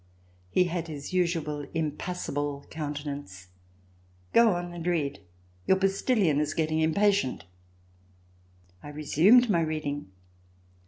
[0.49, 3.49] He had his usual impassible countenance.
[4.33, 5.19] "Go on and read.
[5.67, 7.45] Your postillion is getting im patient.''
[8.81, 10.07] I resumed my reading.